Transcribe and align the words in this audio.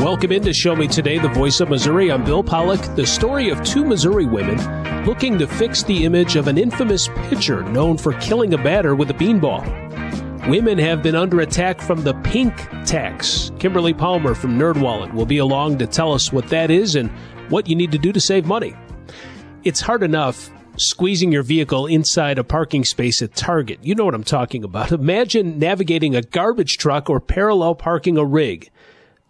Welcome 0.00 0.32
into 0.32 0.54
Show 0.54 0.74
Me 0.74 0.88
Today, 0.88 1.18
the 1.18 1.28
voice 1.28 1.60
of 1.60 1.68
Missouri. 1.68 2.10
I'm 2.10 2.24
Bill 2.24 2.42
Pollock. 2.42 2.80
The 2.96 3.06
story 3.06 3.50
of 3.50 3.62
two 3.62 3.84
Missouri 3.84 4.24
women 4.24 4.56
looking 5.04 5.38
to 5.38 5.46
fix 5.46 5.82
the 5.82 6.06
image 6.06 6.36
of 6.36 6.48
an 6.48 6.56
infamous 6.56 7.08
pitcher 7.28 7.62
known 7.64 7.98
for 7.98 8.14
killing 8.14 8.54
a 8.54 8.56
batter 8.56 8.94
with 8.94 9.10
a 9.10 9.14
beanball. 9.14 9.62
Women 10.48 10.78
have 10.78 11.02
been 11.02 11.14
under 11.14 11.40
attack 11.40 11.82
from 11.82 12.02
the 12.02 12.14
pink 12.24 12.56
tax. 12.86 13.52
Kimberly 13.58 13.92
Palmer 13.92 14.34
from 14.34 14.58
NerdWallet 14.58 15.12
will 15.12 15.26
be 15.26 15.36
along 15.36 15.76
to 15.78 15.86
tell 15.86 16.14
us 16.14 16.32
what 16.32 16.48
that 16.48 16.70
is 16.70 16.94
and 16.94 17.10
what 17.50 17.68
you 17.68 17.76
need 17.76 17.92
to 17.92 17.98
do 17.98 18.10
to 18.10 18.20
save 18.20 18.46
money. 18.46 18.74
It's 19.64 19.82
hard 19.82 20.02
enough 20.02 20.50
squeezing 20.78 21.30
your 21.30 21.42
vehicle 21.42 21.86
inside 21.86 22.38
a 22.38 22.44
parking 22.44 22.86
space 22.86 23.20
at 23.20 23.34
Target. 23.34 23.80
You 23.82 23.94
know 23.94 24.06
what 24.06 24.14
I'm 24.14 24.24
talking 24.24 24.64
about. 24.64 24.92
Imagine 24.92 25.58
navigating 25.58 26.16
a 26.16 26.22
garbage 26.22 26.78
truck 26.78 27.10
or 27.10 27.20
parallel 27.20 27.74
parking 27.74 28.16
a 28.16 28.24
rig. 28.24 28.70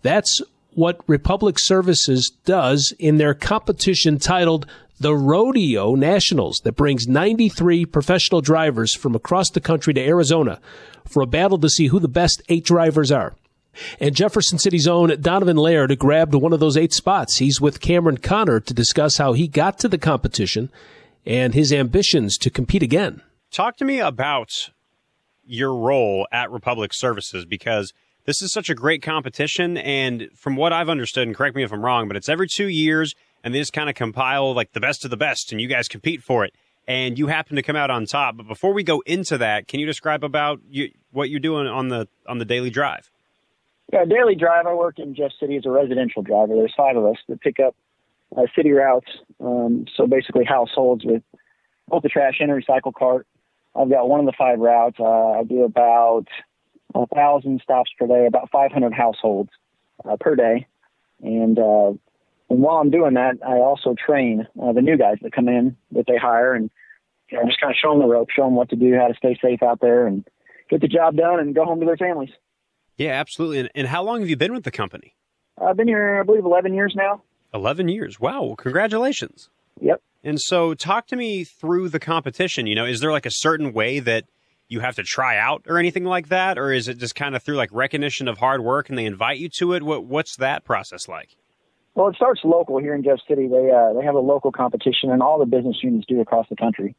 That's 0.02 0.40
what 0.80 1.06
Republic 1.06 1.58
Services 1.58 2.30
does 2.46 2.94
in 2.98 3.18
their 3.18 3.34
competition 3.34 4.18
titled 4.18 4.64
the 4.98 5.14
Rodeo 5.14 5.94
Nationals 5.94 6.60
that 6.64 6.72
brings 6.72 7.06
93 7.06 7.84
professional 7.84 8.40
drivers 8.40 8.94
from 8.94 9.14
across 9.14 9.50
the 9.50 9.60
country 9.60 9.92
to 9.92 10.00
Arizona 10.00 10.58
for 11.06 11.22
a 11.22 11.26
battle 11.26 11.58
to 11.58 11.68
see 11.68 11.88
who 11.88 12.00
the 12.00 12.08
best 12.08 12.40
eight 12.48 12.64
drivers 12.64 13.12
are. 13.12 13.34
And 14.00 14.16
Jefferson 14.16 14.58
City's 14.58 14.88
own 14.88 15.20
Donovan 15.20 15.58
Laird 15.58 15.98
grabbed 15.98 16.34
one 16.34 16.54
of 16.54 16.60
those 16.60 16.78
eight 16.78 16.94
spots. 16.94 17.36
He's 17.36 17.60
with 17.60 17.82
Cameron 17.82 18.16
Conner 18.16 18.58
to 18.58 18.72
discuss 18.72 19.18
how 19.18 19.34
he 19.34 19.48
got 19.48 19.78
to 19.80 19.88
the 19.88 19.98
competition 19.98 20.70
and 21.26 21.52
his 21.52 21.74
ambitions 21.74 22.38
to 22.38 22.48
compete 22.48 22.82
again. 22.82 23.20
Talk 23.50 23.76
to 23.76 23.84
me 23.84 24.00
about 24.00 24.70
your 25.44 25.74
role 25.74 26.26
at 26.32 26.50
Republic 26.50 26.94
Services 26.94 27.44
because 27.44 27.92
this 28.24 28.42
is 28.42 28.52
such 28.52 28.70
a 28.70 28.74
great 28.74 29.02
competition. 29.02 29.76
And 29.76 30.28
from 30.34 30.56
what 30.56 30.72
I've 30.72 30.88
understood, 30.88 31.26
and 31.26 31.36
correct 31.36 31.56
me 31.56 31.62
if 31.62 31.72
I'm 31.72 31.84
wrong, 31.84 32.08
but 32.08 32.16
it's 32.16 32.28
every 32.28 32.48
two 32.48 32.68
years 32.68 33.14
and 33.42 33.54
they 33.54 33.58
just 33.58 33.72
kind 33.72 33.88
of 33.88 33.94
compile 33.94 34.54
like 34.54 34.72
the 34.72 34.80
best 34.80 35.04
of 35.04 35.10
the 35.10 35.16
best 35.16 35.52
and 35.52 35.60
you 35.60 35.68
guys 35.68 35.88
compete 35.88 36.22
for 36.22 36.44
it. 36.44 36.54
And 36.86 37.18
you 37.18 37.28
happen 37.28 37.56
to 37.56 37.62
come 37.62 37.76
out 37.76 37.90
on 37.90 38.06
top. 38.06 38.36
But 38.36 38.48
before 38.48 38.72
we 38.72 38.82
go 38.82 39.00
into 39.06 39.38
that, 39.38 39.68
can 39.68 39.80
you 39.80 39.86
describe 39.86 40.24
about 40.24 40.60
you, 40.68 40.90
what 41.12 41.30
you're 41.30 41.38
doing 41.38 41.66
on 41.66 41.88
the 41.88 42.08
on 42.26 42.38
the 42.38 42.44
daily 42.44 42.70
drive? 42.70 43.10
Yeah, 43.92 44.04
daily 44.04 44.34
drive. 44.34 44.66
I 44.66 44.74
work 44.74 44.98
in 44.98 45.14
Jeff 45.14 45.30
City 45.38 45.56
as 45.56 45.66
a 45.66 45.70
residential 45.70 46.22
driver. 46.22 46.54
There's 46.54 46.74
five 46.76 46.96
of 46.96 47.04
us 47.04 47.16
that 47.28 47.40
pick 47.40 47.60
up 47.60 47.76
uh, 48.36 48.42
city 48.56 48.70
routes. 48.70 49.06
Um, 49.40 49.86
so 49.96 50.06
basically, 50.06 50.44
households 50.44 51.04
with 51.04 51.22
both 51.88 52.02
the 52.02 52.08
trash 52.08 52.34
and 52.40 52.50
a 52.50 52.54
recycle 52.54 52.92
cart. 52.92 53.26
I've 53.74 53.90
got 53.90 54.08
one 54.08 54.20
of 54.20 54.26
the 54.26 54.32
five 54.36 54.58
routes. 54.58 54.96
Uh, 54.98 55.04
I 55.38 55.44
do 55.44 55.62
about 55.62 56.26
a 56.94 57.06
thousand 57.06 57.60
stops 57.62 57.90
per 57.98 58.06
day, 58.06 58.26
about 58.26 58.50
500 58.50 58.92
households 58.92 59.50
uh, 60.04 60.16
per 60.18 60.34
day, 60.36 60.66
and 61.22 61.58
uh, 61.58 61.92
and 62.50 62.60
while 62.60 62.78
I'm 62.78 62.90
doing 62.90 63.14
that, 63.14 63.38
I 63.46 63.58
also 63.58 63.94
train 63.94 64.46
uh, 64.60 64.72
the 64.72 64.82
new 64.82 64.98
guys 64.98 65.18
that 65.22 65.32
come 65.32 65.48
in 65.48 65.76
that 65.92 66.04
they 66.06 66.16
hire, 66.16 66.52
and 66.52 66.70
you 67.30 67.38
know, 67.38 67.46
just 67.46 67.60
kind 67.60 67.70
of 67.70 67.76
show 67.80 67.90
them 67.90 68.00
the 68.00 68.06
ropes, 68.06 68.34
show 68.34 68.44
them 68.44 68.56
what 68.56 68.70
to 68.70 68.76
do, 68.76 68.94
how 68.96 69.06
to 69.06 69.14
stay 69.14 69.38
safe 69.40 69.62
out 69.62 69.80
there, 69.80 70.06
and 70.06 70.26
get 70.68 70.80
the 70.80 70.88
job 70.88 71.16
done, 71.16 71.38
and 71.38 71.54
go 71.54 71.64
home 71.64 71.80
to 71.80 71.86
their 71.86 71.96
families. 71.96 72.30
Yeah, 72.96 73.12
absolutely. 73.12 73.60
And, 73.60 73.70
and 73.74 73.86
how 73.86 74.02
long 74.02 74.20
have 74.20 74.28
you 74.28 74.36
been 74.36 74.52
with 74.52 74.64
the 74.64 74.70
company? 74.70 75.14
I've 75.56 75.76
been 75.76 75.88
here, 75.88 76.20
I 76.20 76.24
believe, 76.24 76.44
11 76.44 76.74
years 76.74 76.94
now. 76.96 77.22
11 77.54 77.88
years. 77.88 78.20
Wow. 78.20 78.42
Well, 78.42 78.56
congratulations. 78.56 79.48
Yep. 79.80 80.02
And 80.22 80.40
so, 80.40 80.74
talk 80.74 81.06
to 81.08 81.16
me 81.16 81.44
through 81.44 81.88
the 81.88 82.00
competition. 82.00 82.66
You 82.66 82.74
know, 82.74 82.84
is 82.84 83.00
there 83.00 83.12
like 83.12 83.26
a 83.26 83.30
certain 83.30 83.72
way 83.72 84.00
that 84.00 84.24
you 84.70 84.80
have 84.80 84.94
to 84.94 85.02
try 85.02 85.36
out 85.36 85.64
or 85.66 85.78
anything 85.78 86.04
like 86.04 86.28
that, 86.28 86.56
or 86.56 86.72
is 86.72 86.86
it 86.88 86.96
just 86.96 87.14
kind 87.14 87.34
of 87.34 87.42
through 87.42 87.56
like 87.56 87.70
recognition 87.72 88.28
of 88.28 88.38
hard 88.38 88.62
work 88.62 88.88
and 88.88 88.96
they 88.96 89.04
invite 89.04 89.38
you 89.38 89.48
to 89.48 89.74
it? 89.74 89.82
What 89.82 90.04
What's 90.04 90.36
that 90.36 90.64
process 90.64 91.08
like? 91.08 91.36
Well, 91.94 92.08
it 92.08 92.16
starts 92.16 92.40
local 92.44 92.78
here 92.78 92.94
in 92.94 93.02
Jeff 93.02 93.18
City. 93.28 93.48
They 93.48 93.70
uh, 93.70 93.92
they 93.92 94.04
have 94.04 94.14
a 94.14 94.20
local 94.20 94.52
competition, 94.52 95.10
and 95.10 95.22
all 95.22 95.40
the 95.40 95.44
business 95.44 95.78
units 95.82 96.06
do 96.08 96.20
across 96.20 96.46
the 96.48 96.56
country. 96.56 96.94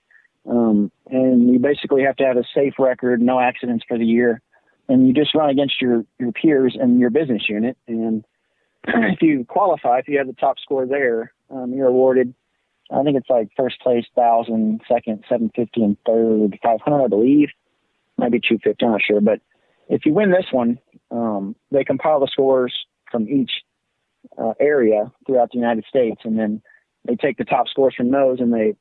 Um, 0.49 0.92
and 1.09 1.49
you 1.49 1.59
basically 1.59 2.04
have 2.04 2.17
to 2.17 2.26
have 2.26 2.36
a 2.36 2.43
safe 2.54 2.73
record, 2.77 3.21
no 3.21 3.39
accidents 3.39 3.86
for 3.88 3.98
the 3.98 4.05
year, 4.05 4.42
and 4.89 5.08
you 5.08 5.14
just 5.14 5.33
run 5.33 5.49
against 5.49 5.82
your 5.82 6.03
your 6.20 6.33
peers 6.33 6.76
and 6.80 6.99
your 6.99 7.09
business 7.09 7.43
unit. 7.48 7.77
And 7.88 8.26
if 8.88 9.21
you 9.21 9.45
qualify, 9.48 9.99
if 9.99 10.09
you 10.09 10.17
have 10.17 10.27
the 10.27 10.33
top 10.33 10.59
score 10.59 10.86
there, 10.86 11.32
um, 11.49 11.73
you're 11.73 11.88
awarded. 11.88 12.33
I 12.92 13.03
think 13.03 13.15
it's 13.15 13.30
like 13.30 13.49
first 13.55 13.80
place, 13.80 14.05
thousand, 14.14 14.82
second, 14.89 15.23
seven 15.30 15.52
fifty, 15.55 15.83
and 15.83 15.95
third, 16.05 16.59
five 16.61 16.82
hundred, 16.82 17.05
I 17.05 17.08
believe. 17.08 17.48
Maybe 18.21 18.39
two 18.39 18.58
fifty, 18.64 18.86
I'm 18.86 18.92
not 18.92 19.02
sure. 19.05 19.20
But 19.20 19.42
if 19.89 20.05
you 20.05 20.14
win 20.14 20.32
this 20.32 20.45
one, 20.52 20.80
um, 21.09 21.55
they 21.71 21.83
compile 21.83 22.21
the 22.21 22.30
scores 22.32 22.73
from 23.11 23.27
each 23.27 23.52
uh, 24.37 24.54
area 24.59 25.11
throughout 25.26 25.49
the 25.52 25.58
United 25.58 25.83
States, 25.89 26.21
and 26.23 26.39
then 26.39 26.61
they 27.05 27.15
take 27.15 27.37
the 27.37 27.43
top 27.43 27.67
scores 27.67 27.95
from 27.95 28.11
those 28.11 28.39
and 28.39 28.54
they 28.54 28.76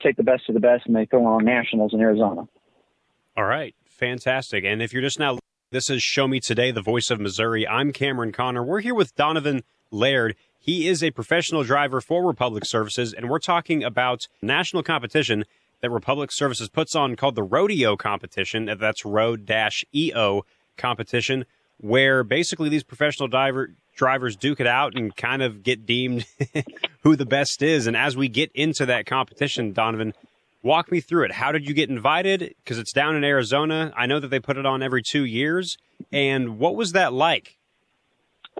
take 0.00 0.16
the 0.16 0.22
best 0.22 0.44
of 0.48 0.54
the 0.54 0.60
best 0.60 0.86
and 0.86 0.94
they 0.94 1.06
throw 1.06 1.26
on 1.26 1.44
nationals 1.44 1.92
in 1.92 2.00
Arizona. 2.00 2.42
All 3.36 3.44
right, 3.44 3.74
fantastic. 3.84 4.64
And 4.64 4.80
if 4.80 4.92
you're 4.92 5.02
just 5.02 5.18
now, 5.18 5.38
this 5.70 5.90
is 5.90 6.02
Show 6.02 6.28
Me 6.28 6.40
Today, 6.40 6.70
the 6.70 6.80
voice 6.80 7.10
of 7.10 7.20
Missouri. 7.20 7.66
I'm 7.66 7.92
Cameron 7.92 8.32
Conner. 8.32 8.62
We're 8.64 8.80
here 8.80 8.94
with 8.94 9.14
Donovan 9.16 9.64
Laird. 9.90 10.36
He 10.58 10.88
is 10.88 11.02
a 11.02 11.10
professional 11.10 11.64
driver 11.64 12.00
for 12.00 12.26
Republic 12.26 12.64
Services, 12.64 13.12
and 13.12 13.28
we're 13.28 13.38
talking 13.38 13.82
about 13.82 14.28
national 14.42 14.82
competition 14.82 15.44
that 15.80 15.90
Republic 15.90 16.32
Services 16.32 16.68
puts 16.68 16.94
on 16.94 17.16
called 17.16 17.34
the 17.34 17.42
Rodeo 17.42 17.96
Competition. 17.96 18.70
That's 18.78 19.04
Road 19.04 19.50
EO 19.94 20.44
competition, 20.76 21.44
where 21.78 22.24
basically 22.24 22.68
these 22.68 22.84
professional 22.84 23.28
diver 23.28 23.74
drivers 23.96 24.36
duke 24.36 24.60
it 24.60 24.66
out 24.66 24.96
and 24.96 25.14
kind 25.16 25.42
of 25.42 25.62
get 25.62 25.84
deemed 25.84 26.24
who 27.02 27.16
the 27.16 27.26
best 27.26 27.62
is. 27.62 27.86
And 27.86 27.96
as 27.96 28.16
we 28.16 28.28
get 28.28 28.50
into 28.54 28.86
that 28.86 29.06
competition, 29.06 29.72
Donovan, 29.72 30.14
walk 30.62 30.90
me 30.90 31.00
through 31.00 31.24
it. 31.24 31.32
How 31.32 31.52
did 31.52 31.68
you 31.68 31.74
get 31.74 31.90
invited? 31.90 32.54
Because 32.62 32.78
it's 32.78 32.92
down 32.92 33.16
in 33.16 33.24
Arizona. 33.24 33.92
I 33.96 34.06
know 34.06 34.20
that 34.20 34.28
they 34.28 34.40
put 34.40 34.56
it 34.56 34.64
on 34.64 34.82
every 34.82 35.02
two 35.02 35.24
years. 35.24 35.76
And 36.12 36.58
what 36.58 36.76
was 36.76 36.92
that 36.92 37.12
like? 37.12 37.58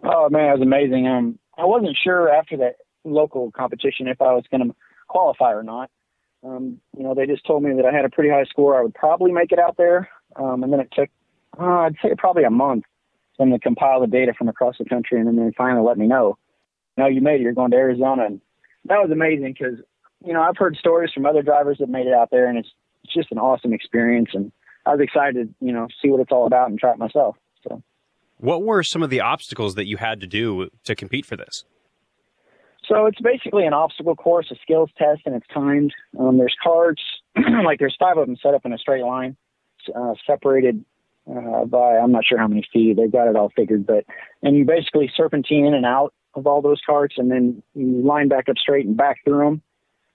Oh 0.03 0.29
man, 0.29 0.49
it 0.49 0.53
was 0.53 0.62
amazing. 0.62 1.06
Um, 1.06 1.39
I 1.56 1.65
wasn't 1.65 1.97
sure 2.03 2.29
after 2.29 2.56
that 2.59 2.77
local 3.05 3.50
competition 3.50 4.06
if 4.06 4.21
I 4.21 4.33
was 4.33 4.45
going 4.50 4.69
to 4.69 4.75
qualify 5.09 5.53
or 5.53 5.62
not. 5.62 5.91
Um, 6.44 6.81
you 6.97 7.03
know, 7.03 7.15
they 7.15 7.26
just 7.26 7.44
told 7.47 7.62
me 7.62 7.75
that 7.75 7.84
I 7.84 7.93
had 7.93 8.04
a 8.04 8.10
pretty 8.10 8.31
high 8.31 8.44
score. 8.44 8.78
I 8.78 8.82
would 8.82 8.94
probably 8.94 9.32
make 9.32 9.53
it 9.53 9.59
out 9.59 9.76
there. 9.76 10.09
Um, 10.37 10.62
and 10.62 10.72
then 10.72 10.81
it 10.81 10.88
took, 10.93 11.09
uh, 11.59 11.65
I'd 11.65 11.97
say 12.03 12.10
probably 12.16 12.44
a 12.44 12.50
month 12.50 12.84
them 13.38 13.50
to 13.50 13.59
compile 13.59 14.00
the 14.00 14.06
data 14.06 14.34
from 14.37 14.49
across 14.49 14.76
the 14.78 14.84
country, 14.84 15.19
and 15.19 15.26
then 15.26 15.37
they 15.37 15.53
finally 15.56 15.87
let 15.87 15.97
me 15.97 16.06
know, 16.06 16.37
no, 16.97 17.06
you 17.06 17.21
made 17.21 17.41
it. 17.41 17.43
You're 17.43 17.53
going 17.53 17.71
to 17.71 17.76
Arizona, 17.76 18.26
and 18.26 18.41
that 18.87 19.00
was 19.00 19.10
amazing 19.10 19.54
because 19.56 19.78
you 20.25 20.32
know 20.32 20.43
I've 20.43 20.56
heard 20.56 20.76
stories 20.76 21.12
from 21.12 21.25
other 21.25 21.43
drivers 21.43 21.78
that 21.78 21.88
made 21.88 22.06
it 22.06 22.12
out 22.12 22.31
there, 22.31 22.49
and 22.49 22.59
it's 22.59 22.69
it's 23.05 23.15
just 23.15 23.31
an 23.31 23.38
awesome 23.38 23.72
experience, 23.72 24.31
and 24.34 24.50
I 24.84 24.91
was 24.91 25.00
excited, 25.00 25.55
you 25.60 25.72
know, 25.72 25.87
see 26.03 26.10
what 26.10 26.20
it's 26.20 26.32
all 26.32 26.47
about 26.47 26.69
and 26.69 26.78
try 26.78 26.91
it 26.91 26.99
myself. 26.99 27.37
So, 27.66 27.82
what 28.38 28.62
were 28.62 28.82
some 28.82 29.03
of 29.03 29.10
the 29.10 29.20
obstacles 29.20 29.76
that 29.76 29.87
you 29.87 29.97
had 29.97 30.20
to 30.20 30.26
do 30.26 30.69
to 30.84 30.94
compete 30.97 31.25
for 31.25 31.37
this? 31.37 31.65
So 32.88 33.04
it's 33.04 33.21
basically 33.21 33.66
an 33.66 33.75
obstacle 33.75 34.16
course, 34.16 34.50
a 34.50 34.56
skills 34.62 34.91
test, 34.97 35.22
and 35.26 35.34
it's 35.34 35.47
timed. 35.53 35.93
Um, 36.19 36.38
there's 36.38 36.56
cards, 36.62 37.03
like 37.65 37.78
there's 37.78 37.97
five 37.99 38.16
of 38.16 38.26
them 38.26 38.37
set 38.43 38.54
up 38.54 38.65
in 38.65 38.72
a 38.72 38.78
straight 38.78 39.04
line, 39.04 39.37
uh, 39.94 40.15
separated 40.26 40.84
uh, 41.31 41.66
by 41.66 41.99
I'm 41.99 42.12
not 42.12 42.25
sure 42.25 42.38
how 42.38 42.49
many 42.49 42.66
feet. 42.72 42.97
They've 42.97 43.12
got 43.12 43.28
it 43.28 43.37
all 43.37 43.53
figured, 43.54 43.87
but 43.87 44.04
and 44.43 44.56
you 44.56 44.65
basically 44.65 45.10
serpentine 45.15 45.66
in 45.66 45.75
and 45.75 45.84
out 45.84 46.15
of 46.34 46.47
all 46.47 46.62
those 46.62 46.81
carts, 46.84 47.16
and 47.19 47.31
then 47.31 47.62
you 47.75 48.03
line 48.03 48.28
back 48.28 48.49
up 48.49 48.56
straight 48.56 48.87
and 48.87 48.97
back 48.97 49.19
through 49.25 49.44
them 49.44 49.62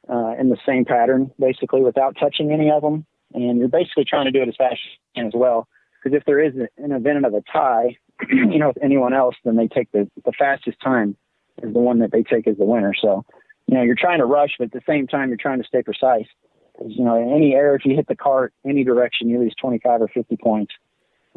uh, 0.09 0.33
in 0.39 0.49
the 0.49 0.57
same 0.65 0.83
pattern, 0.83 1.31
basically 1.39 1.81
without 1.81 2.15
touching 2.19 2.51
any 2.51 2.71
of 2.71 2.81
them. 2.81 3.05
And 3.35 3.59
you're 3.59 3.67
basically 3.67 4.05
trying 4.05 4.25
to 4.25 4.31
do 4.31 4.41
it 4.41 4.47
as 4.47 4.55
fast 4.55 4.73
as 4.73 4.79
you 4.79 5.21
can 5.21 5.27
as 5.27 5.33
well, 5.35 5.67
because 6.03 6.17
if 6.17 6.25
there 6.25 6.43
is 6.43 6.53
an 6.77 6.91
event 6.91 7.23
of 7.23 7.33
a 7.35 7.43
tie, 7.51 7.97
you 8.29 8.57
know, 8.57 8.69
with 8.69 8.83
anyone 8.83 9.13
else, 9.13 9.35
then 9.45 9.57
they 9.57 9.67
take 9.67 9.91
the 9.91 10.09
the 10.25 10.31
fastest 10.31 10.79
time 10.81 11.15
is 11.63 11.73
the 11.73 11.79
one 11.79 11.99
that 11.99 12.11
they 12.11 12.23
take 12.23 12.47
as 12.47 12.57
the 12.57 12.65
winner. 12.65 12.93
So, 12.99 13.25
you 13.67 13.75
know, 13.75 13.81
you're 13.81 13.95
trying 13.97 14.19
to 14.19 14.25
rush, 14.25 14.51
but 14.59 14.65
at 14.65 14.71
the 14.71 14.81
same 14.87 15.07
time, 15.07 15.29
you're 15.29 15.37
trying 15.37 15.61
to 15.61 15.67
stay 15.67 15.81
precise. 15.81 16.27
Because, 16.73 16.93
you 16.95 17.03
know, 17.03 17.15
any 17.15 17.53
error, 17.53 17.75
if 17.75 17.85
you 17.85 17.95
hit 17.95 18.07
the 18.07 18.15
cart 18.15 18.53
any 18.65 18.83
direction, 18.83 19.29
you 19.29 19.39
lose 19.39 19.55
25 19.59 20.01
or 20.01 20.07
50 20.07 20.37
points 20.37 20.73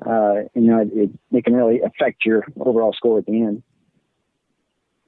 uh, 0.04 0.42
you 0.54 0.62
know, 0.62 0.84
it, 0.92 1.10
it 1.32 1.44
can 1.44 1.54
really 1.54 1.80
affect 1.80 2.24
your 2.24 2.44
overall 2.60 2.92
score 2.92 3.18
at 3.18 3.26
the 3.26 3.40
end. 3.40 3.62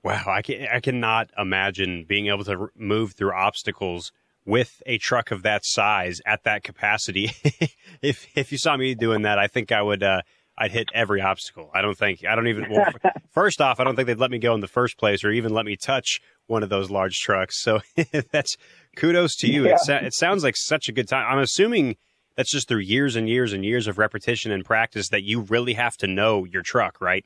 Wow, 0.03 0.25
I 0.29 0.43
can 0.43 0.67
I 0.73 0.81
cannot 0.81 1.31
imagine 1.37 2.06
being 2.09 2.29
able 2.29 2.44
to 2.44 2.69
move 2.76 3.12
through 3.12 3.32
obstacles 3.32 4.12
with 4.47 4.81
a 4.87 4.97
truck 4.97 5.31
of 5.31 5.43
that 5.43 5.67
size 5.67 6.23
at 6.25 6.44
that 6.44 6.62
capacity. 6.62 7.32
if 8.03 8.26
if 8.35 8.53
you 8.53 8.59
saw 8.59 8.76
me 8.76 8.94
doing 8.94 9.23
that, 9.23 9.38
I 9.38 9.49
think 9.49 9.73
I 9.73 9.82
would 9.82 10.03
uh, 10.03 10.23
I'd 10.58 10.72
hit 10.72 10.88
every 10.93 11.20
obstacle. 11.20 11.70
I 11.72 11.82
don't 11.82 11.96
think 11.96 12.25
I 12.25 12.34
don't 12.34 12.49
even. 12.49 12.70
Well, 12.70 12.93
first 13.31 13.60
off, 13.60 13.81
I 13.81 13.84
don't 13.84 13.96
think 13.96 14.06
they'd 14.06 14.19
let 14.19 14.31
me 14.31 14.38
go 14.38 14.55
in 14.55 14.60
the 14.60 14.69
first 14.69 14.99
place, 14.99 15.25
or 15.25 15.31
even 15.31 15.52
let 15.52 15.64
me 15.64 15.76
touch 15.76 16.20
one 16.46 16.62
of 16.62 16.69
those 16.69 16.90
large 16.90 17.20
trucks. 17.20 17.62
So 17.62 17.81
that's 18.32 18.56
kudos 18.96 19.37
to 19.37 19.46
you. 19.46 19.66
Yeah. 19.66 19.76
It, 19.88 20.05
it 20.06 20.14
sounds 20.14 20.43
like 20.43 20.56
such 20.56 20.88
a 20.88 20.93
good 20.93 21.08
time. 21.08 21.26
I'm 21.31 21.38
assuming 21.38 21.96
that's 22.37 22.50
just 22.50 22.69
through 22.69 22.81
years 22.81 23.16
and 23.16 23.28
years 23.28 23.52
and 23.52 23.64
years 23.64 23.87
of 23.87 23.99
repetition 23.99 24.52
and 24.52 24.64
practice 24.64 25.08
that 25.08 25.22
you 25.22 25.40
really 25.43 25.75
have 25.75 25.96
to 25.99 26.06
know 26.06 26.44
your 26.44 26.62
truck, 26.62 27.00
right? 27.00 27.25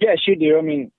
Yes, 0.00 0.18
you 0.26 0.36
do. 0.36 0.58
I 0.58 0.62
mean, 0.62 0.90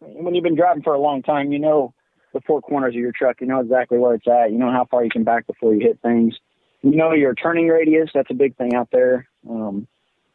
when 0.00 0.34
you've 0.34 0.44
been 0.44 0.56
driving 0.56 0.82
for 0.82 0.94
a 0.94 1.00
long 1.00 1.22
time, 1.22 1.52
you 1.52 1.58
know 1.58 1.94
the 2.32 2.40
four 2.40 2.60
corners 2.60 2.94
of 2.94 3.00
your 3.00 3.12
truck. 3.12 3.40
You 3.40 3.46
know 3.46 3.60
exactly 3.60 3.98
where 3.98 4.14
it's 4.14 4.26
at. 4.26 4.50
You 4.50 4.58
know 4.58 4.70
how 4.70 4.86
far 4.90 5.04
you 5.04 5.10
can 5.10 5.24
back 5.24 5.46
before 5.46 5.74
you 5.74 5.80
hit 5.80 6.00
things. 6.02 6.34
You 6.82 6.96
know 6.96 7.12
your 7.12 7.34
turning 7.34 7.68
radius. 7.68 8.10
That's 8.14 8.30
a 8.30 8.34
big 8.34 8.56
thing 8.56 8.74
out 8.74 8.88
there. 8.90 9.28
Um, 9.48 9.86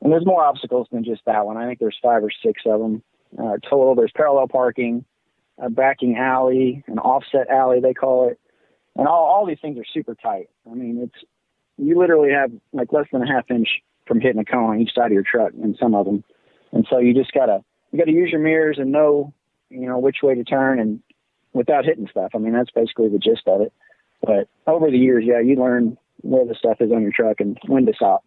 and 0.01 0.11
there's 0.11 0.25
more 0.25 0.43
obstacles 0.43 0.87
than 0.91 1.03
just 1.03 1.21
that 1.25 1.45
one. 1.45 1.57
I 1.57 1.65
think 1.65 1.79
there's 1.79 1.97
five 2.01 2.23
or 2.23 2.31
six 2.43 2.61
of 2.65 2.79
them 2.79 3.03
uh, 3.37 3.57
total. 3.69 3.95
There's 3.95 4.11
parallel 4.15 4.47
parking, 4.47 5.05
a 5.57 5.69
backing 5.69 6.17
alley, 6.17 6.83
an 6.87 6.99
offset 6.99 7.49
alley 7.49 7.79
they 7.79 7.93
call 7.93 8.29
it, 8.29 8.39
and 8.95 9.07
all 9.07 9.25
all 9.25 9.45
these 9.45 9.59
things 9.61 9.77
are 9.77 9.85
super 9.93 10.15
tight. 10.15 10.49
I 10.69 10.73
mean, 10.73 10.99
it's 11.01 11.25
you 11.77 11.97
literally 11.97 12.31
have 12.31 12.51
like 12.73 12.93
less 12.93 13.05
than 13.11 13.23
a 13.23 13.27
half 13.27 13.49
inch 13.49 13.67
from 14.07 14.21
hitting 14.21 14.39
a 14.39 14.45
cone 14.45 14.69
on 14.69 14.81
each 14.81 14.93
side 14.93 15.07
of 15.07 15.11
your 15.11 15.23
truck 15.23 15.51
in 15.61 15.75
some 15.79 15.95
of 15.95 16.05
them, 16.05 16.23
and 16.71 16.85
so 16.89 16.99
you 16.99 17.13
just 17.13 17.33
gotta 17.33 17.63
you 17.91 17.99
gotta 17.99 18.11
use 18.11 18.31
your 18.31 18.41
mirrors 18.41 18.77
and 18.79 18.91
know 18.91 19.33
you 19.69 19.87
know 19.87 19.99
which 19.99 20.17
way 20.23 20.35
to 20.35 20.43
turn 20.43 20.79
and 20.79 21.01
without 21.53 21.85
hitting 21.85 22.07
stuff. 22.09 22.31
I 22.35 22.37
mean, 22.37 22.53
that's 22.53 22.71
basically 22.71 23.09
the 23.09 23.19
gist 23.19 23.47
of 23.47 23.61
it. 23.61 23.73
But 24.21 24.47
over 24.65 24.89
the 24.89 24.97
years, 24.97 25.23
yeah, 25.25 25.39
you 25.39 25.55
learn 25.55 25.97
where 26.21 26.45
the 26.45 26.55
stuff 26.55 26.77
is 26.79 26.91
on 26.91 27.01
your 27.01 27.11
truck 27.11 27.39
and 27.39 27.57
when 27.67 27.85
to 27.85 27.93
stop. 27.93 28.23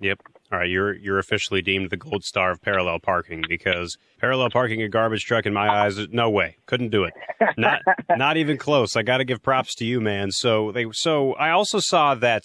Yep. 0.00 0.20
All 0.52 0.58
right, 0.58 0.68
you're 0.68 0.94
you're 0.94 1.18
officially 1.18 1.62
deemed 1.62 1.90
the 1.90 1.96
gold 1.96 2.24
star 2.24 2.50
of 2.50 2.60
parallel 2.60 2.98
parking 2.98 3.42
because 3.48 3.96
parallel 4.18 4.50
parking 4.50 4.82
a 4.82 4.88
garbage 4.88 5.24
truck 5.24 5.46
in 5.46 5.54
my 5.54 5.68
eyes, 5.68 5.98
no 6.10 6.28
way, 6.28 6.56
couldn't 6.66 6.90
do 6.90 7.04
it, 7.04 7.14
not 7.56 7.80
not 8.16 8.36
even 8.36 8.58
close. 8.58 8.94
I 8.94 9.02
got 9.02 9.18
to 9.18 9.24
give 9.24 9.42
props 9.42 9.74
to 9.76 9.86
you, 9.86 10.00
man. 10.00 10.30
So 10.30 10.70
they 10.72 10.86
so 10.92 11.32
I 11.34 11.50
also 11.50 11.78
saw 11.80 12.14
that 12.16 12.44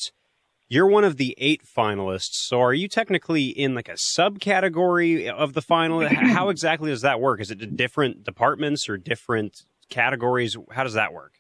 you're 0.70 0.88
one 0.88 1.04
of 1.04 1.18
the 1.18 1.36
eight 1.38 1.64
finalists. 1.66 2.34
So 2.48 2.62
are 2.62 2.74
you 2.74 2.88
technically 2.88 3.48
in 3.48 3.76
like 3.76 3.90
a 3.90 3.98
subcategory 4.18 5.28
of 5.28 5.54
the 5.54 5.62
final? 5.62 6.08
How 6.08 6.50
exactly 6.50 6.90
does 6.92 7.02
that 7.02 7.20
work? 7.20 7.42
Is 7.42 7.52
it 7.52 7.76
different 7.76 8.24
departments 8.24 8.88
or 8.88 8.98
different 8.98 9.64
categories? 9.90 10.56
How 10.72 10.84
does 10.84 10.94
that 10.94 11.12
work? 11.14 11.34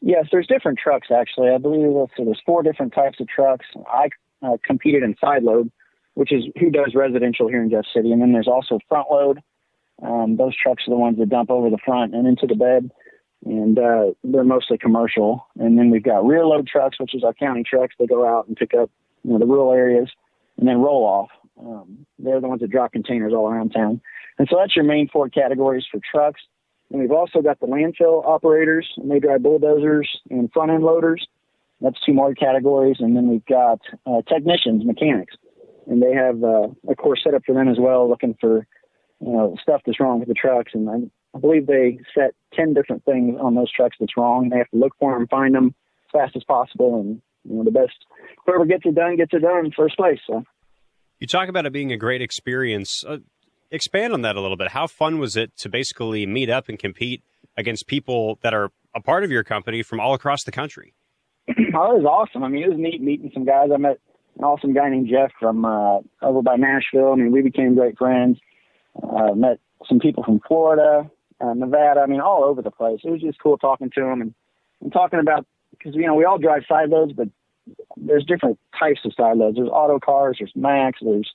Yes, 0.00 0.26
there's 0.32 0.46
different 0.46 0.78
trucks 0.78 1.08
actually. 1.10 1.50
I 1.50 1.58
believe 1.58 2.08
so 2.16 2.24
there's 2.24 2.42
four 2.44 2.62
different 2.62 2.92
types 2.92 3.20
of 3.20 3.28
trucks. 3.28 3.66
I 3.86 4.08
uh, 4.44 4.56
competed 4.64 5.02
in 5.02 5.16
side 5.20 5.42
load, 5.42 5.70
which 6.14 6.32
is 6.32 6.44
who 6.58 6.70
does 6.70 6.94
residential 6.94 7.48
here 7.48 7.62
in 7.62 7.70
Jeff 7.70 7.84
City. 7.94 8.12
And 8.12 8.20
then 8.20 8.32
there's 8.32 8.48
also 8.48 8.78
front 8.88 9.10
load. 9.10 9.40
Um, 10.02 10.36
those 10.36 10.56
trucks 10.56 10.84
are 10.86 10.90
the 10.90 10.96
ones 10.96 11.18
that 11.18 11.28
dump 11.28 11.50
over 11.50 11.70
the 11.70 11.78
front 11.84 12.14
and 12.14 12.26
into 12.26 12.46
the 12.46 12.56
bed, 12.56 12.90
and 13.46 13.78
uh, 13.78 14.06
they're 14.24 14.44
mostly 14.44 14.76
commercial. 14.76 15.46
And 15.58 15.78
then 15.78 15.90
we've 15.90 16.02
got 16.02 16.26
rear 16.26 16.44
load 16.44 16.66
trucks, 16.66 16.98
which 16.98 17.14
is 17.14 17.22
our 17.22 17.34
county 17.34 17.62
trucks. 17.62 17.94
They 17.98 18.06
go 18.06 18.26
out 18.26 18.48
and 18.48 18.56
pick 18.56 18.74
up 18.74 18.90
you 19.22 19.32
know, 19.32 19.38
the 19.38 19.46
rural 19.46 19.72
areas, 19.72 20.10
and 20.58 20.68
then 20.68 20.78
roll 20.78 21.04
off. 21.04 21.30
Um, 21.60 22.06
they're 22.18 22.40
the 22.40 22.48
ones 22.48 22.60
that 22.60 22.70
drop 22.70 22.92
containers 22.92 23.32
all 23.32 23.48
around 23.48 23.70
town. 23.70 24.00
And 24.38 24.48
so 24.50 24.56
that's 24.58 24.74
your 24.74 24.84
main 24.84 25.08
four 25.08 25.28
categories 25.28 25.84
for 25.90 26.00
trucks. 26.10 26.40
And 26.90 27.00
we've 27.00 27.12
also 27.12 27.40
got 27.40 27.60
the 27.60 27.66
landfill 27.66 28.24
operators, 28.26 28.88
and 28.96 29.10
they 29.10 29.20
drive 29.20 29.42
bulldozers 29.42 30.08
and 30.30 30.52
front 30.52 30.70
end 30.70 30.82
loaders. 30.82 31.26
That's 31.80 32.00
two 32.04 32.12
more 32.12 32.34
categories. 32.34 32.96
And 33.00 33.16
then 33.16 33.28
we've 33.28 33.44
got 33.44 33.80
uh, 34.06 34.22
technicians, 34.28 34.84
mechanics, 34.84 35.34
and 35.86 36.02
they 36.02 36.12
have 36.12 36.42
uh, 36.42 36.68
a 36.88 36.94
course 36.94 37.20
set 37.22 37.34
up 37.34 37.42
for 37.44 37.54
them 37.54 37.68
as 37.68 37.78
well, 37.78 38.08
looking 38.08 38.36
for 38.40 38.66
you 39.20 39.32
know 39.32 39.56
stuff 39.60 39.82
that's 39.84 40.00
wrong 40.00 40.20
with 40.20 40.28
the 40.28 40.34
trucks. 40.34 40.72
And 40.74 40.88
I, 40.88 41.36
I 41.36 41.40
believe 41.40 41.66
they 41.66 41.98
set 42.14 42.34
ten 42.52 42.74
different 42.74 43.04
things 43.04 43.38
on 43.40 43.54
those 43.54 43.72
trucks 43.72 43.96
that's 43.98 44.16
wrong. 44.16 44.48
They 44.48 44.58
have 44.58 44.70
to 44.70 44.78
look 44.78 44.94
for 44.98 45.12
them, 45.12 45.26
find 45.28 45.54
them 45.54 45.74
as 46.06 46.20
fast 46.20 46.36
as 46.36 46.44
possible, 46.44 47.00
and 47.00 47.20
you 47.44 47.56
know 47.56 47.64
the 47.64 47.70
best 47.70 47.94
whoever 48.46 48.64
gets 48.64 48.86
it 48.86 48.94
done 48.94 49.16
gets 49.16 49.34
it 49.34 49.42
done 49.42 49.70
first 49.76 49.96
place. 49.96 50.20
So. 50.26 50.44
You 51.20 51.28
talk 51.28 51.48
about 51.48 51.64
it 51.64 51.72
being 51.72 51.92
a 51.92 51.96
great 51.96 52.20
experience. 52.20 53.04
Uh, 53.06 53.18
expand 53.70 54.12
on 54.12 54.22
that 54.22 54.36
a 54.36 54.40
little 54.40 54.56
bit. 54.56 54.68
How 54.68 54.86
fun 54.86 55.18
was 55.18 55.36
it 55.36 55.56
to 55.58 55.68
basically 55.68 56.26
meet 56.26 56.50
up 56.50 56.68
and 56.68 56.78
compete 56.78 57.22
against 57.56 57.86
people 57.86 58.38
that 58.42 58.52
are 58.52 58.70
a 58.94 59.00
part 59.00 59.24
of 59.24 59.30
your 59.30 59.44
company 59.44 59.82
from 59.82 60.00
all 60.00 60.14
across 60.14 60.44
the 60.44 60.52
country? 60.52 60.94
oh, 61.74 61.96
it 61.96 62.02
was 62.02 62.04
awesome. 62.04 62.42
I 62.42 62.48
mean, 62.48 62.62
it 62.62 62.70
was 62.70 62.78
neat 62.78 63.02
meeting 63.02 63.30
some 63.34 63.44
guys. 63.44 63.70
I 63.72 63.76
met 63.76 63.98
an 64.38 64.44
awesome 64.44 64.72
guy 64.72 64.88
named 64.88 65.08
Jeff 65.08 65.30
from 65.38 65.64
uh, 65.64 65.98
over 66.22 66.42
by 66.42 66.56
Nashville. 66.56 67.12
I 67.12 67.16
mean, 67.16 67.32
we 67.32 67.42
became 67.42 67.74
great 67.74 67.98
friends. 67.98 68.38
Uh, 69.02 69.34
met 69.34 69.58
some 69.88 69.98
people 69.98 70.22
from 70.22 70.40
Florida, 70.46 71.10
uh, 71.40 71.54
Nevada. 71.54 72.00
I 72.00 72.06
mean, 72.06 72.20
all 72.20 72.44
over 72.44 72.62
the 72.62 72.70
place. 72.70 73.00
It 73.04 73.10
was 73.10 73.20
just 73.20 73.40
cool 73.42 73.58
talking 73.58 73.90
to 73.90 74.00
them 74.00 74.20
and, 74.22 74.34
and 74.80 74.92
talking 74.92 75.20
about 75.20 75.46
because 75.70 75.94
you 75.94 76.06
know 76.06 76.14
we 76.14 76.24
all 76.24 76.38
drive 76.38 76.62
side 76.68 76.88
loads, 76.88 77.12
but 77.12 77.28
there's 77.96 78.24
different 78.24 78.58
types 78.78 79.00
of 79.04 79.12
side 79.14 79.36
loads. 79.36 79.56
There's 79.56 79.68
Autocars, 79.68 80.38
there's 80.38 80.52
Macks, 80.54 81.00
there's 81.02 81.30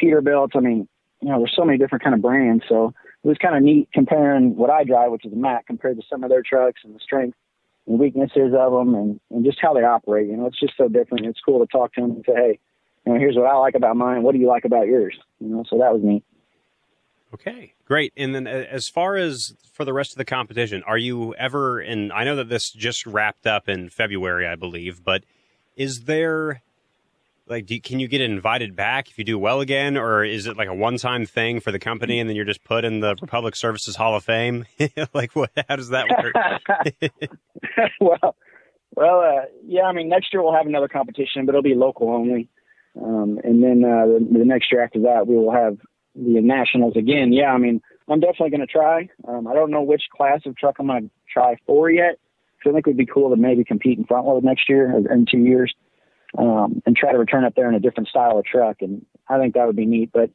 Peterbilts. 0.00 0.52
I 0.54 0.60
mean, 0.60 0.88
you 1.20 1.28
know, 1.28 1.38
there's 1.38 1.54
so 1.54 1.64
many 1.64 1.78
different 1.78 2.02
kind 2.02 2.14
of 2.14 2.22
brands. 2.22 2.64
So 2.68 2.94
it 3.22 3.28
was 3.28 3.38
kind 3.38 3.56
of 3.56 3.62
neat 3.62 3.88
comparing 3.92 4.56
what 4.56 4.70
I 4.70 4.84
drive, 4.84 5.10
which 5.12 5.24
is 5.26 5.32
a 5.32 5.36
Mack, 5.36 5.66
compared 5.66 5.96
to 5.96 6.02
some 6.08 6.24
of 6.24 6.30
their 6.30 6.42
trucks 6.42 6.80
and 6.84 6.94
the 6.94 7.00
strength 7.00 7.36
and 7.86 7.98
weaknesses 7.98 8.54
of 8.56 8.72
them 8.72 8.94
and, 8.94 9.20
and 9.30 9.44
just 9.44 9.58
how 9.60 9.74
they 9.74 9.82
operate. 9.82 10.28
You 10.28 10.36
know, 10.36 10.46
it's 10.46 10.60
just 10.60 10.74
so 10.76 10.88
different. 10.88 11.26
It's 11.26 11.40
cool 11.44 11.64
to 11.64 11.70
talk 11.70 11.92
to 11.94 12.00
them 12.00 12.10
and 12.12 12.24
say, 12.26 12.34
hey, 12.34 12.58
you 13.06 13.12
know, 13.12 13.18
here's 13.18 13.36
what 13.36 13.46
I 13.46 13.56
like 13.56 13.74
about 13.74 13.96
mine. 13.96 14.22
What 14.22 14.32
do 14.32 14.40
you 14.40 14.48
like 14.48 14.64
about 14.64 14.86
yours? 14.86 15.16
You 15.40 15.48
know, 15.48 15.64
so 15.68 15.78
that 15.78 15.92
was 15.92 16.02
neat. 16.02 16.24
Okay, 17.34 17.72
great. 17.86 18.12
And 18.16 18.34
then 18.34 18.46
uh, 18.46 18.66
as 18.70 18.88
far 18.88 19.16
as 19.16 19.54
for 19.72 19.84
the 19.84 19.92
rest 19.92 20.12
of 20.12 20.18
the 20.18 20.24
competition, 20.24 20.82
are 20.86 20.98
you 20.98 21.34
ever, 21.34 21.80
and 21.80 22.12
I 22.12 22.24
know 22.24 22.36
that 22.36 22.48
this 22.48 22.70
just 22.70 23.06
wrapped 23.06 23.46
up 23.46 23.68
in 23.68 23.88
February, 23.88 24.46
I 24.46 24.54
believe, 24.54 25.02
but 25.02 25.24
is 25.74 26.02
there 26.02 26.62
like 27.46 27.66
do, 27.66 27.80
can 27.80 28.00
you 28.00 28.08
get 28.08 28.20
invited 28.20 28.76
back 28.76 29.10
if 29.10 29.18
you 29.18 29.24
do 29.24 29.38
well 29.38 29.60
again? 29.60 29.96
Or 29.96 30.24
is 30.24 30.46
it 30.46 30.56
like 30.56 30.68
a 30.68 30.74
one-time 30.74 31.26
thing 31.26 31.60
for 31.60 31.72
the 31.72 31.78
company 31.78 32.20
and 32.20 32.28
then 32.28 32.36
you're 32.36 32.44
just 32.44 32.64
put 32.64 32.84
in 32.84 33.00
the 33.00 33.16
republic 33.20 33.56
services 33.56 33.96
hall 33.96 34.14
of 34.16 34.24
fame? 34.24 34.66
Like 35.14 35.34
what 35.34 35.50
how 35.68 35.76
does 35.76 35.90
that 35.90 36.08
work? 36.08 37.20
Well 38.00 38.36
well 38.94 39.20
uh, 39.20 39.44
yeah 39.64 39.84
i 39.84 39.92
mean 39.92 40.08
next 40.08 40.32
year 40.32 40.42
we'll 40.42 40.54
have 40.54 40.66
another 40.66 40.88
competition 40.88 41.46
but 41.46 41.50
it'll 41.50 41.62
be 41.62 41.74
local 41.74 42.10
only. 42.10 42.48
Um, 43.00 43.40
and 43.42 43.62
then 43.64 43.82
uh, 43.84 44.04
the, 44.04 44.38
the, 44.38 44.44
next 44.44 44.70
year 44.70 44.84
after 44.84 45.00
that 45.00 45.26
we 45.26 45.34
will 45.34 45.52
have 45.52 45.78
the 46.14 46.40
nationals 46.42 46.94
again. 46.96 47.32
Yeah 47.32 47.52
i 47.52 47.58
mean 47.58 47.80
i'm 48.08 48.20
definitely 48.20 48.50
going 48.50 48.66
to 48.66 48.66
try. 48.66 49.08
Um, 49.26 49.46
i 49.46 49.54
don't 49.54 49.70
know 49.70 49.82
which 49.82 50.02
class 50.14 50.40
of 50.44 50.56
truck 50.56 50.76
i'm 50.78 50.88
going 50.88 51.04
to 51.04 51.10
try 51.32 51.56
for 51.66 51.90
yet 51.90 52.18
so 52.62 52.70
i 52.70 52.72
think 52.74 52.86
it 52.86 52.90
would 52.90 52.96
be 52.96 53.06
cool 53.06 53.30
to 53.30 53.36
maybe 53.36 53.64
compete 53.64 53.98
in 53.98 54.04
front 54.04 54.26
load 54.26 54.44
next 54.44 54.68
year 54.68 54.94
or 54.94 55.12
in 55.12 55.26
two 55.30 55.38
years 55.38 55.72
um, 56.38 56.82
and 56.86 56.96
try 56.96 57.12
to 57.12 57.18
return 57.18 57.44
up 57.44 57.54
there 57.54 57.68
in 57.68 57.74
a 57.74 57.80
different 57.80 58.08
style 58.08 58.38
of 58.38 58.44
truck. 58.44 58.76
And 58.80 59.04
I 59.28 59.38
think 59.38 59.54
that 59.54 59.66
would 59.66 59.76
be 59.76 59.86
neat. 59.86 60.10
But 60.12 60.30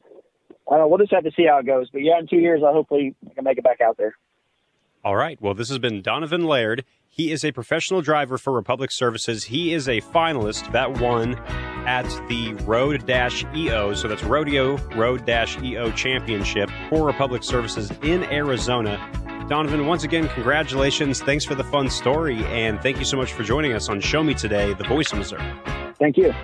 uh, 0.70 0.86
we'll 0.86 0.98
just 0.98 1.12
have 1.12 1.24
to 1.24 1.32
see 1.36 1.46
how 1.46 1.58
it 1.58 1.66
goes. 1.66 1.88
But 1.90 2.02
yeah, 2.02 2.18
in 2.18 2.26
two 2.26 2.36
years, 2.36 2.62
I'll 2.64 2.72
hopefully 2.72 3.14
I 3.28 3.34
can 3.34 3.44
make 3.44 3.58
it 3.58 3.64
back 3.64 3.80
out 3.80 3.96
there. 3.96 4.14
All 5.04 5.16
right. 5.16 5.40
Well, 5.40 5.54
this 5.54 5.68
has 5.68 5.78
been 5.78 6.02
Donovan 6.02 6.44
Laird. 6.44 6.84
He 7.08 7.32
is 7.32 7.44
a 7.44 7.52
professional 7.52 8.02
driver 8.02 8.36
for 8.36 8.52
Republic 8.52 8.90
Services. 8.90 9.44
He 9.44 9.72
is 9.72 9.88
a 9.88 10.00
finalist 10.00 10.70
that 10.72 11.00
won 11.00 11.34
at 11.86 12.04
the 12.28 12.52
Road 12.64 13.08
EO. 13.56 13.94
So 13.94 14.08
that's 14.08 14.22
Rodeo 14.22 14.76
Road 14.94 15.28
EO 15.28 15.90
Championship 15.92 16.70
for 16.90 17.06
Republic 17.06 17.42
Services 17.42 17.90
in 18.02 18.24
Arizona. 18.24 18.98
Donovan, 19.48 19.86
once 19.86 20.04
again, 20.04 20.28
congratulations. 20.28 21.22
Thanks 21.22 21.44
for 21.44 21.54
the 21.54 21.64
fun 21.64 21.88
story. 21.88 22.44
And 22.46 22.80
thank 22.82 22.98
you 22.98 23.04
so 23.04 23.16
much 23.16 23.32
for 23.32 23.42
joining 23.42 23.72
us 23.72 23.88
on 23.88 24.00
Show 24.00 24.22
Me 24.22 24.34
Today, 24.34 24.74
the 24.74 24.84
voice 24.84 25.10
of 25.10 25.18
Missouri. 25.18 25.77
Thank 25.98 26.16
you. 26.16 26.38